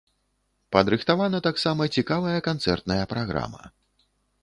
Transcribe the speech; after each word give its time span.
Падрыхтавана 0.75 1.43
таксама 1.49 1.89
цікавая 1.99 2.35
канцэртная 2.51 3.01
праграма. 3.15 3.63